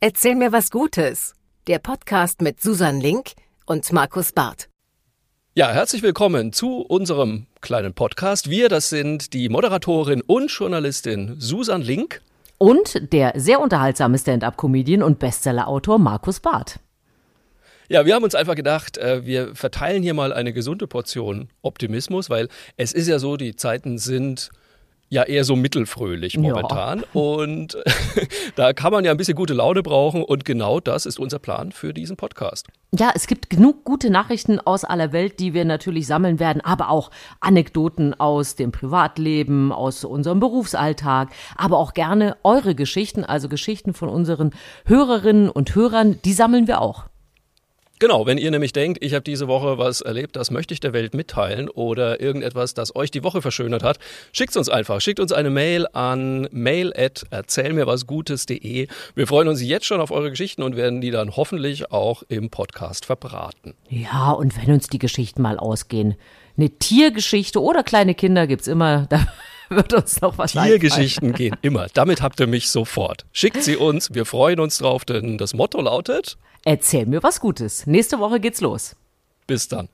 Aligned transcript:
Erzähl 0.00 0.36
mir 0.36 0.52
was 0.52 0.70
Gutes. 0.70 1.34
Der 1.66 1.80
Podcast 1.80 2.40
mit 2.40 2.62
Susan 2.62 3.00
Link 3.00 3.32
und 3.66 3.92
Markus 3.92 4.30
Barth. 4.30 4.68
Ja, 5.56 5.72
herzlich 5.72 6.02
willkommen 6.02 6.52
zu 6.52 6.82
unserem 6.82 7.46
kleinen 7.62 7.94
Podcast. 7.94 8.48
Wir, 8.48 8.68
das 8.68 8.90
sind 8.90 9.32
die 9.32 9.48
Moderatorin 9.48 10.20
und 10.20 10.52
Journalistin 10.52 11.34
Susan 11.40 11.82
Link. 11.82 12.22
Und 12.58 13.12
der 13.12 13.32
sehr 13.34 13.58
unterhaltsame 13.58 14.20
Stand-up-Comedian 14.20 15.02
und 15.02 15.18
Bestseller-Autor 15.18 15.98
Markus 15.98 16.38
Barth. 16.38 16.78
Ja, 17.88 18.06
wir 18.06 18.14
haben 18.14 18.22
uns 18.22 18.36
einfach 18.36 18.54
gedacht, 18.54 18.98
äh, 18.98 19.26
wir 19.26 19.56
verteilen 19.56 20.04
hier 20.04 20.14
mal 20.14 20.32
eine 20.32 20.52
gesunde 20.52 20.86
Portion 20.86 21.48
Optimismus, 21.62 22.30
weil 22.30 22.46
es 22.76 22.92
ist 22.92 23.08
ja 23.08 23.18
so, 23.18 23.36
die 23.36 23.56
Zeiten 23.56 23.98
sind 23.98 24.50
ja 25.08 25.22
eher 25.22 25.44
so 25.44 25.56
mittelfröhlich 25.56 26.36
momentan. 26.38 27.00
Ja. 27.00 27.20
Und 27.20 27.78
da 28.56 28.72
kann 28.72 28.92
man 28.92 29.04
ja 29.04 29.10
ein 29.10 29.16
bisschen 29.16 29.36
gute 29.36 29.54
Laune 29.54 29.82
brauchen. 29.82 30.22
Und 30.22 30.44
genau 30.44 30.80
das 30.80 31.06
ist 31.06 31.18
unser 31.18 31.38
Plan 31.38 31.72
für 31.72 31.94
diesen 31.94 32.16
Podcast. 32.16 32.66
Ja, 32.96 33.12
es 33.14 33.26
gibt 33.26 33.50
genug 33.50 33.84
gute 33.84 34.10
Nachrichten 34.10 34.60
aus 34.60 34.84
aller 34.84 35.12
Welt, 35.12 35.40
die 35.40 35.54
wir 35.54 35.64
natürlich 35.64 36.06
sammeln 36.06 36.38
werden, 36.38 36.60
aber 36.62 36.90
auch 36.90 37.10
Anekdoten 37.40 38.14
aus 38.18 38.54
dem 38.54 38.72
Privatleben, 38.72 39.72
aus 39.72 40.04
unserem 40.04 40.40
Berufsalltag, 40.40 41.30
aber 41.56 41.78
auch 41.78 41.92
gerne 41.92 42.36
eure 42.44 42.74
Geschichten, 42.74 43.24
also 43.24 43.48
Geschichten 43.48 43.92
von 43.92 44.08
unseren 44.08 44.52
Hörerinnen 44.86 45.50
und 45.50 45.74
Hörern, 45.74 46.18
die 46.24 46.32
sammeln 46.32 46.66
wir 46.66 46.80
auch. 46.80 47.04
Genau, 48.00 48.26
wenn 48.26 48.38
ihr 48.38 48.50
nämlich 48.50 48.72
denkt, 48.72 49.02
ich 49.02 49.14
habe 49.14 49.22
diese 49.22 49.48
Woche 49.48 49.78
was 49.78 50.00
erlebt, 50.00 50.36
das 50.36 50.50
möchte 50.50 50.72
ich 50.72 50.80
der 50.80 50.92
Welt 50.92 51.14
mitteilen 51.14 51.68
oder 51.68 52.20
irgendetwas, 52.20 52.74
das 52.74 52.94
euch 52.94 53.10
die 53.10 53.24
Woche 53.24 53.42
verschönert 53.42 53.82
hat, 53.82 53.98
schickt 54.32 54.56
uns 54.56 54.68
einfach. 54.68 55.00
Schickt 55.00 55.18
uns 55.18 55.32
eine 55.32 55.50
Mail 55.50 55.86
an 55.92 56.48
mail 56.52 56.92
at 56.96 57.24
erzählmirwasgutes.de. 57.30 58.86
Wir 59.14 59.26
freuen 59.26 59.48
uns 59.48 59.62
jetzt 59.62 59.86
schon 59.86 60.00
auf 60.00 60.10
eure 60.10 60.30
Geschichten 60.30 60.62
und 60.62 60.76
werden 60.76 61.00
die 61.00 61.10
dann 61.10 61.36
hoffentlich 61.36 61.90
auch 61.90 62.22
im 62.28 62.50
Podcast 62.50 63.04
verbraten. 63.04 63.74
Ja, 63.88 64.30
und 64.30 64.56
wenn 64.56 64.72
uns 64.72 64.86
die 64.88 64.98
Geschichten 64.98 65.42
mal 65.42 65.58
ausgehen, 65.58 66.14
eine 66.56 66.70
Tiergeschichte 66.70 67.62
oder 67.62 67.82
kleine 67.82 68.14
Kinder 68.14 68.46
gibt's 68.46 68.66
immer. 68.66 69.06
Da 69.08 69.26
wird 69.68 69.92
uns 69.92 70.20
noch 70.20 70.38
was 70.38 70.52
Tiergeschichten 70.52 71.32
gehen 71.32 71.56
immer. 71.62 71.86
Damit 71.94 72.22
habt 72.22 72.40
ihr 72.40 72.46
mich 72.46 72.70
sofort. 72.70 73.26
Schickt 73.32 73.62
sie 73.62 73.76
uns. 73.76 74.14
Wir 74.14 74.24
freuen 74.24 74.60
uns 74.60 74.78
drauf, 74.78 75.04
denn 75.04 75.38
das 75.38 75.54
Motto 75.54 75.80
lautet 75.80 76.36
Erzähl 76.64 77.06
mir 77.06 77.22
was 77.22 77.40
Gutes. 77.40 77.86
Nächste 77.86 78.18
Woche 78.18 78.40
geht's 78.40 78.60
los. 78.60 78.96
Bis 79.46 79.68
dann. 79.68 79.88